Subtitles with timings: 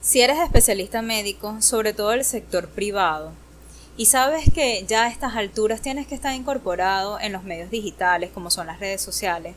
[0.00, 3.32] Si eres especialista médico, sobre todo el sector privado,
[3.96, 8.30] y sabes que ya a estas alturas tienes que estar incorporado en los medios digitales,
[8.32, 9.56] como son las redes sociales,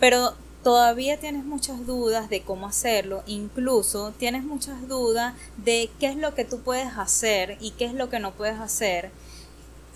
[0.00, 0.32] pero
[0.64, 6.34] todavía tienes muchas dudas de cómo hacerlo, incluso tienes muchas dudas de qué es lo
[6.34, 9.10] que tú puedes hacer y qué es lo que no puedes hacer,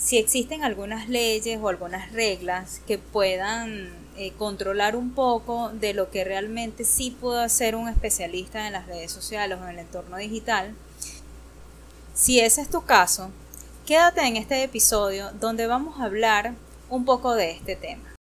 [0.03, 6.11] si existen algunas leyes o algunas reglas que puedan eh, controlar un poco de lo
[6.11, 10.17] que realmente sí puede hacer un especialista en las redes sociales o en el entorno
[10.17, 10.75] digital.
[12.15, 13.31] Si ese es tu caso,
[13.87, 16.55] quédate en este episodio donde vamos a hablar
[16.91, 18.12] un poco de este tema.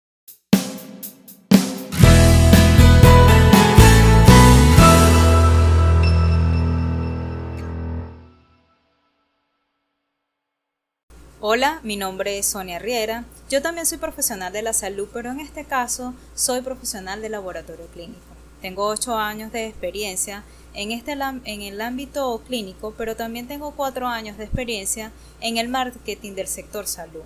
[11.43, 13.25] Hola, mi nombre es Sonia Riera.
[13.49, 17.87] Yo también soy profesional de la salud, pero en este caso soy profesional de laboratorio
[17.87, 18.21] clínico.
[18.61, 20.43] Tengo 8 años de experiencia
[20.75, 25.67] en, este, en el ámbito clínico, pero también tengo 4 años de experiencia en el
[25.67, 27.23] marketing del sector salud.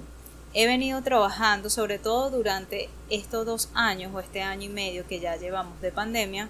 [0.53, 5.19] He venido trabajando, sobre todo durante estos dos años o este año y medio que
[5.19, 6.47] ya llevamos de pandemia,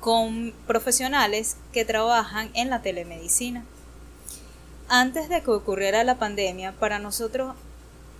[0.00, 3.64] con profesionales que trabajan en la telemedicina
[4.90, 7.54] antes de que ocurriera la pandemia, para nosotros,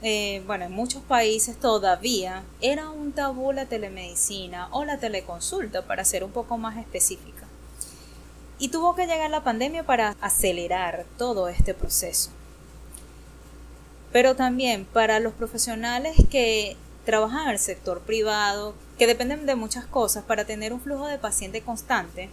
[0.03, 6.05] eh, bueno, en muchos países todavía era un tabú la telemedicina o la teleconsulta, para
[6.05, 7.49] ser un poco más específica.
[8.61, 12.31] Y tuvo que llegar la pandemia para acelerar todo este proceso.
[14.13, 19.87] Pero también para los profesionales que trabajan en el sector privado, que dependen de muchas
[19.87, 22.31] cosas para tener un flujo de paciente constante,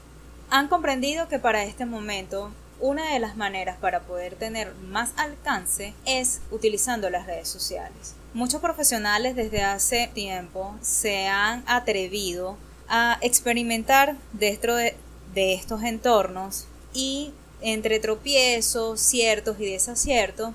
[0.51, 5.93] han comprendido que para este momento una de las maneras para poder tener más alcance
[6.05, 8.13] es utilizando las redes sociales.
[8.33, 14.95] Muchos profesionales desde hace tiempo se han atrevido a experimentar dentro de,
[15.35, 20.51] estos entornos y entre tropiezos, ciertos y desaciertos,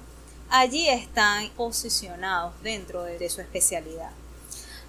[0.51, 4.11] allí están posicionados dentro de su especialidad.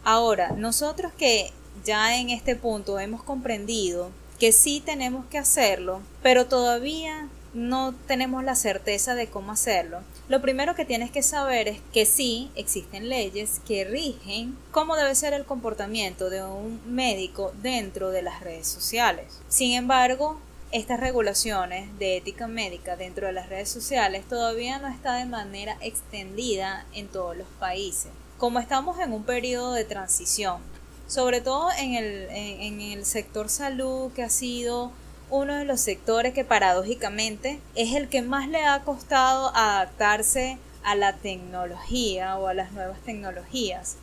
[0.03, 1.51] Ahora, nosotros que
[1.85, 4.09] ya en este punto hemos comprendido
[4.43, 9.99] que sí tenemos que hacerlo, pero todavía no tenemos la certeza de cómo hacerlo.
[10.27, 15.15] Lo primero que tienes que saber es que sí existen leyes que rigen cómo debe
[15.15, 19.27] ser el comportamiento de un médico dentro de las redes sociales.
[19.47, 20.37] Sin embargo,
[20.73, 25.77] estas regulaciones de ética médica dentro de las redes sociales todavía no está de manera
[25.79, 28.11] extendida en todos los países.
[28.37, 30.72] Como estamos en un periodo de transición,
[31.07, 34.91] sobre todo en el, en, el sector salud que ha sido
[35.29, 40.95] uno de los sectores que paradójicamente es el que más le ha costado adaptarse a
[40.95, 43.95] la tecnología o a las nuevas tecnologías,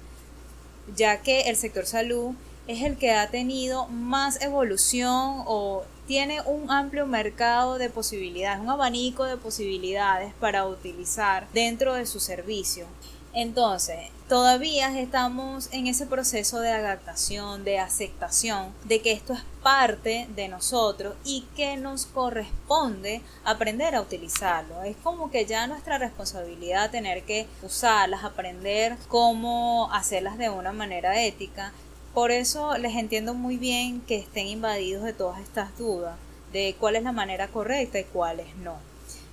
[0.96, 2.34] ya que el sector salud
[2.66, 8.68] es el que ha tenido más evolución o tiene un amplio mercado de posibilidades, un
[8.68, 12.86] abanico de posibilidades para utilizar dentro de su servicio.
[13.32, 13.96] Entonces,
[14.28, 20.48] todavía estamos en ese proceso de adaptación, de aceptación, de que esto es parte de
[20.48, 24.82] nosotros y que nos corresponde aprender a utilizarlo.
[24.82, 31.22] Es como que ya nuestra responsabilidad tener que usarlas, aprender cómo hacerlas de una manera
[31.22, 31.72] ética.
[32.14, 36.16] Por eso les entiendo muy bien que estén invadidos de todas estas dudas
[36.52, 38.76] de cuál es la manera correcta y cuáles no.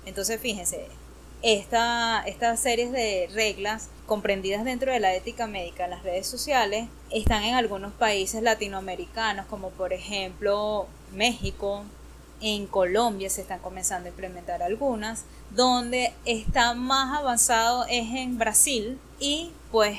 [0.06, 0.86] Entonces, fíjense,
[1.42, 6.88] esta, estas series de reglas comprendidas dentro de la ética médica en las redes sociales
[7.10, 11.84] están en algunos países latinoamericanos como por ejemplo México,
[12.40, 18.98] en Colombia se están comenzando a implementar algunas, donde está más avanzado es en Brasil
[19.18, 19.98] y pues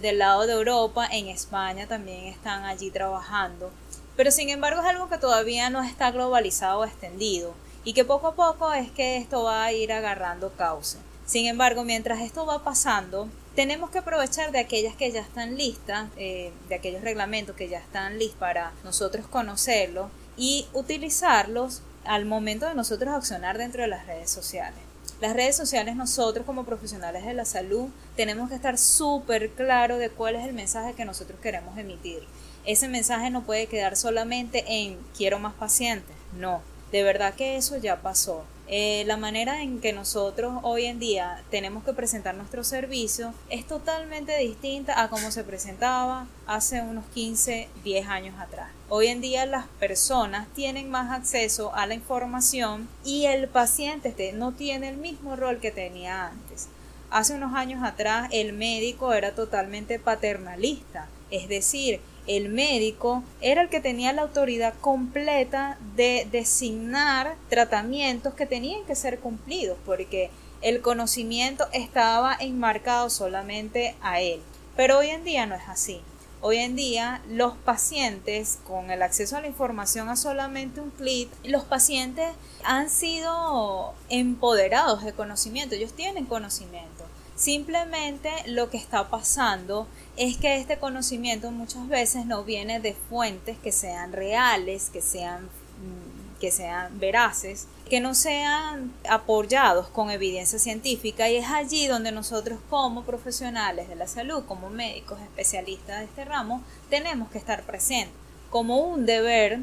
[0.00, 3.70] del lado de Europa, en España también están allí trabajando.
[4.16, 7.54] Pero sin embargo es algo que todavía no está globalizado o extendido
[7.84, 10.98] y que poco a poco es que esto va a ir agarrando cauce.
[11.26, 16.08] Sin embargo, mientras esto va pasando, tenemos que aprovechar de aquellas que ya están listas,
[16.16, 22.66] eh, de aquellos reglamentos que ya están listos para nosotros conocerlos y utilizarlos al momento
[22.66, 24.78] de nosotros accionar dentro de las redes sociales.
[25.20, 30.08] Las redes sociales nosotros como profesionales de la salud tenemos que estar súper claro de
[30.08, 32.22] cuál es el mensaje que nosotros queremos emitir.
[32.64, 37.76] Ese mensaje no puede quedar solamente en quiero más pacientes, no, de verdad que eso
[37.76, 38.44] ya pasó.
[38.72, 43.66] Eh, la manera en que nosotros hoy en día tenemos que presentar nuestro servicio es
[43.66, 48.70] totalmente distinta a como se presentaba hace unos 15, 10 años atrás.
[48.88, 54.32] Hoy en día las personas tienen más acceso a la información y el paciente este
[54.32, 56.68] no tiene el mismo rol que tenía antes.
[57.10, 63.68] Hace unos años atrás el médico era totalmente paternalista, es decir, el médico era el
[63.68, 70.30] que tenía la autoridad completa de designar tratamientos que tenían que ser cumplidos, porque
[70.62, 74.40] el conocimiento estaba enmarcado solamente a él.
[74.76, 76.00] Pero hoy en día no es así.
[76.42, 81.28] Hoy en día los pacientes con el acceso a la información a solamente un clic,
[81.44, 82.28] los pacientes
[82.64, 87.04] han sido empoderados de conocimiento, ellos tienen conocimiento.
[87.40, 89.88] Simplemente lo que está pasando
[90.18, 95.44] es que este conocimiento muchas veces no viene de fuentes que sean reales, que sean
[95.44, 101.30] mm, que sean veraces, que no sean apoyados con evidencia científica.
[101.30, 106.26] Y es allí donde nosotros como profesionales de la salud, como médicos especialistas de este
[106.26, 108.12] ramo, tenemos que estar presentes
[108.50, 109.60] como un deber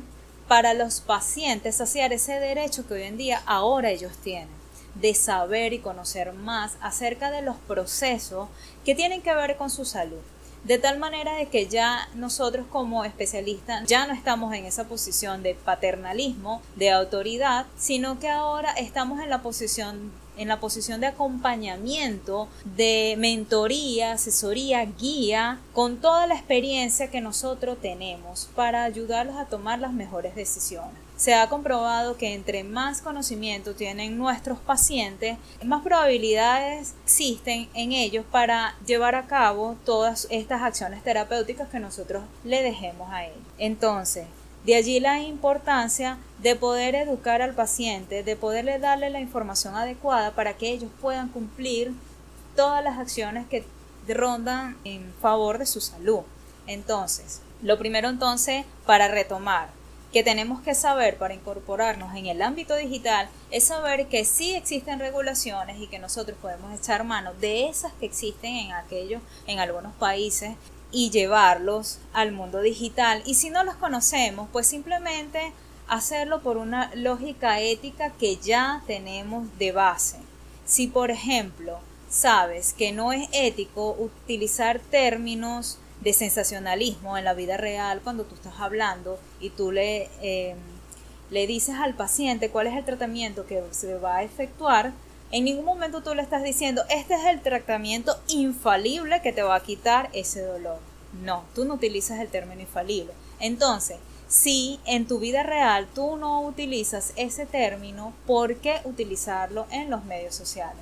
[0.48, 4.50] para los pacientes saciar ese derecho que hoy en día ahora ellos tienen
[5.02, 8.50] de saber y conocer más acerca de los procesos
[8.86, 10.20] que tienen que ver con su salud
[10.64, 15.42] de tal manera de que ya nosotros como especialistas ya no estamos en esa posición
[15.42, 21.08] de paternalismo, de autoridad, sino que ahora estamos en la posición en la posición de
[21.08, 29.46] acompañamiento, de mentoría, asesoría, guía, con toda la experiencia que nosotros tenemos para ayudarlos a
[29.46, 31.07] tomar las mejores decisiones.
[31.18, 38.24] Se ha comprobado que entre más conocimiento tienen nuestros pacientes, más probabilidades existen en ellos
[38.32, 43.40] para llevar a cabo todas estas acciones terapéuticas que nosotros le dejemos a ellos.
[43.58, 44.28] Entonces,
[44.64, 50.32] de allí la importancia de poder educar al paciente, de poderle darle la información adecuada
[50.36, 51.94] para que ellos puedan cumplir
[52.56, 53.66] todas las acciones que
[54.08, 56.22] rondan en favor de su salud.
[56.68, 59.70] Entonces, lo primero entonces, para retomar,
[60.12, 65.00] que tenemos que saber para incorporarnos en el ámbito digital es saber que sí existen
[65.00, 69.94] regulaciones y que nosotros podemos echar mano de esas que existen en aquellos, en algunos
[69.96, 70.56] países
[70.92, 73.22] y llevarlos al mundo digital.
[73.26, 75.52] Y si no los conocemos, pues simplemente
[75.88, 80.18] hacerlo por una lógica ética que ya tenemos de base.
[80.66, 81.80] Si, por ejemplo,
[82.10, 88.36] sabes que no es ético utilizar términos de sensacionalismo en la vida real cuando tú
[88.36, 90.58] estás hablando y tú le, em,
[91.30, 94.94] le dices al paciente cuál es el tratamiento que se va a efectuar,
[95.32, 99.56] en ningún momento tú le estás diciendo, este es el tratamiento infalible que te va
[99.56, 100.80] a quitar ese dolor.
[101.24, 103.12] No, tú no utilizas el término infalible.
[103.40, 103.98] Entonces,
[104.28, 110.06] si en tu vida real tú no utilizas ese término, ¿por qué utilizarlo en los
[110.06, 110.82] medios sociales?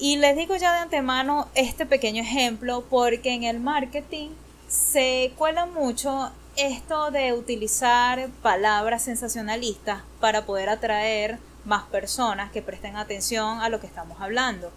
[0.00, 4.28] Y les digo ya de antemano este pequeño ejemplo porque en el marketing
[4.68, 12.94] se cuela mucho esto de utilizar palabras sensacionalistas para poder atraer más personas que presten
[12.94, 14.70] atención a lo que estamos hablando.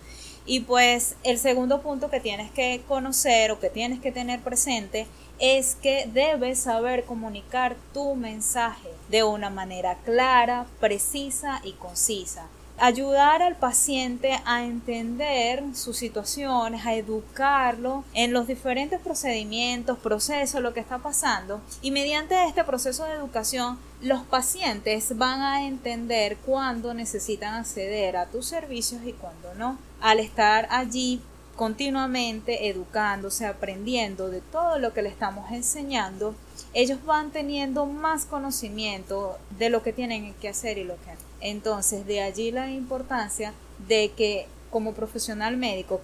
[0.47, 5.05] Y pues el segundo punto que tienes que conocer o que tienes que tener presente
[5.37, 12.47] es que debes saber comunicar tu mensaje de una manera clara, precisa y concisa
[12.81, 20.73] ayudar al paciente a entender sus situaciones, a educarlo en los diferentes procedimientos, procesos, lo
[20.73, 21.61] que está pasando.
[21.83, 28.25] Y mediante este proceso de educación, los pacientes van a entender cuándo necesitan acceder a
[28.25, 29.77] tus servicios y cuándo no.
[30.01, 31.21] Al estar allí
[31.55, 36.33] continuamente educándose, aprendiendo de todo lo que le estamos enseñando,
[36.73, 41.30] ellos van teniendo más conocimiento de lo que tienen que hacer y lo que no.
[41.41, 43.53] Entonces, de allí la importancia
[43.87, 45.99] de que como profesional médico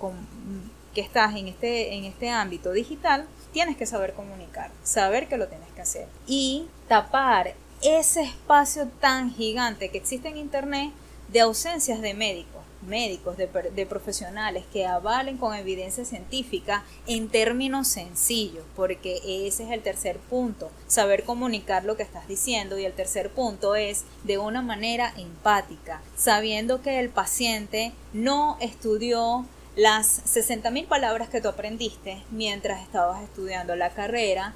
[0.94, 5.48] que estás en este, en este ámbito digital, tienes que saber comunicar, saber que lo
[5.48, 6.08] tienes que hacer.
[6.27, 10.91] Y tapar ese espacio tan gigante que existe en Internet
[11.29, 12.56] de ausencias de médicos
[12.88, 19.82] médicos, de, profesionales que avalen con evidencia científica en términos sencillos, porque ese es el
[19.82, 24.62] tercer punto, saber comunicar lo que estás diciendo y el tercer punto es de una
[24.62, 32.82] manera empática, sabiendo que el paciente no estudió las 60.000 palabras que tú aprendiste mientras
[32.82, 34.56] estabas estudiando la carrera,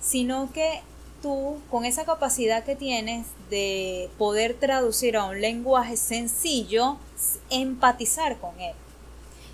[0.00, 0.82] sino que
[1.20, 6.96] tú, con esa capacidad que tienes de poder traducir a un lenguaje sencillo,
[7.50, 8.74] empatizar con él.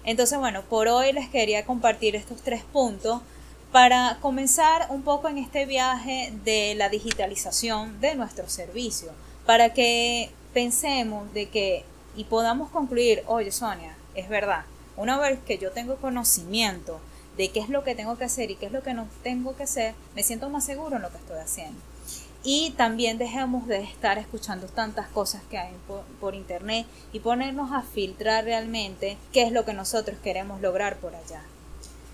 [0.04, 3.20] Entonces, bueno, por hoy les quería compartir estos tres puntos
[3.72, 9.10] para comenzar un poco en este viaje de la digitalización de nuestro servicio,
[9.44, 11.84] para que pensemos de que
[12.16, 14.64] y podamos concluir, oye Sonia, es verdad,
[14.96, 16.98] una vez que yo tengo conocimiento
[17.36, 19.56] de qué es lo que tengo que hacer y qué es lo que no tengo
[19.56, 21.80] que hacer, me siento más seguro en lo que estoy haciendo.
[22.48, 25.72] Y también dejemos de estar escuchando tantas cosas que hay
[26.20, 31.14] por, internet y ponernos a filtrar realmente qué es lo que nosotros queremos lograr por
[31.16, 31.42] allá.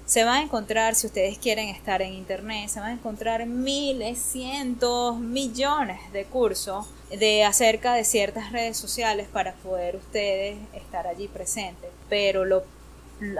[0.06, 4.18] se va a encontrar, si ustedes quieren estar en internet, se van a encontrar miles,
[4.18, 11.28] cientos, millones de cursos de acerca de ciertas redes sociales para poder ustedes estar allí
[11.28, 11.90] presentes.
[12.08, 12.64] Pero lo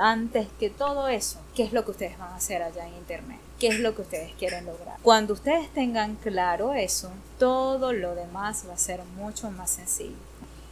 [0.01, 3.39] antes que todo eso, ¿qué es lo que ustedes van a hacer allá en internet?
[3.59, 4.97] ¿Qué es lo que ustedes quieren lograr?
[5.03, 10.17] Cuando ustedes tengan claro eso, todo lo demás va a ser mucho más sencillo.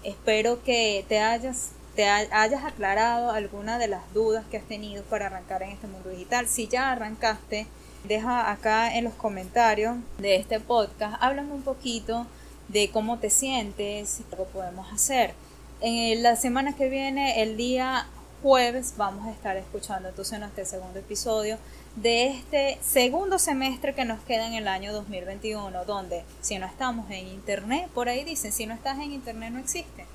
[0.02, 5.26] Espero que te hayas te hayas aclarado alguna de las dudas que has tenido para
[5.26, 6.46] arrancar en este mundo digital.
[6.46, 7.66] Si ya arrancaste,
[8.04, 12.26] deja acá en los comentarios de este podcast, háblame un poquito
[12.68, 15.34] de cómo te sientes, lo podemos hacer.
[15.80, 18.06] En la semana que viene, el día
[18.42, 21.58] jueves, vamos a estar escuchando entonces nuestro segundo episodio
[21.96, 27.10] de este segundo semestre que nos queda en el año 2021, donde si no estamos
[27.10, 30.06] en internet, por ahí dicen, si no estás en internet no existe.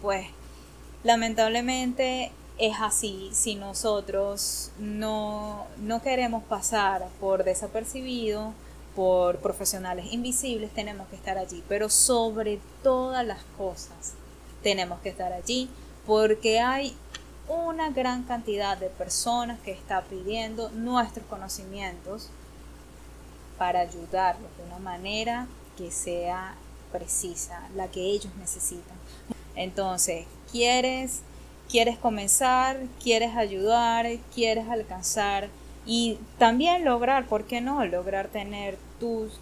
[0.00, 0.26] Pues
[1.04, 8.54] Lamentablemente es así, si nosotros no, no queremos pasar por desapercibido,
[8.96, 14.14] por profesionales invisibles, tenemos que estar allí, pero sobre todas las cosas
[14.62, 15.68] tenemos que estar allí
[16.06, 16.96] porque hay
[17.48, 22.30] una gran cantidad de personas que está pidiendo nuestros conocimientos
[23.58, 25.46] para ayudarlos de una manera
[25.76, 26.54] que sea
[26.92, 28.96] precisa, la que ellos necesitan.
[29.56, 31.20] Entonces, quieres,
[31.68, 35.48] quieres comenzar, quieres ayudar, quieres alcanzar
[35.86, 37.84] y también lograr, ¿por qué no?
[37.84, 38.78] Lograr tener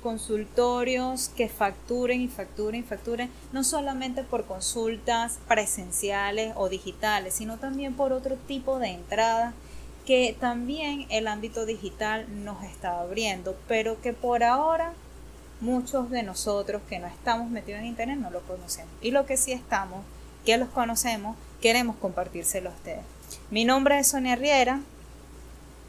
[0.02, 7.58] consultorios que facturen y facturen y facturen, no solamente por consultas presenciales o digitales, sino
[7.58, 9.54] también por otro tipo de entrada
[10.06, 14.92] que también el ámbito digital nos está abriendo, pero que por ahora
[15.60, 18.92] muchos de nosotros que no estamos metidos en internet no lo conocemos.
[19.00, 20.02] Y lo que sí estamos
[20.44, 23.04] que los conocemos, queremos compartírselo a ustedes.
[23.50, 24.80] Mi nombre es Sonia Riera.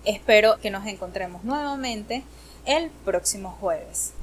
[0.05, 2.23] Espero que nos encontremos nuevamente
[2.65, 4.13] el próximo jueves.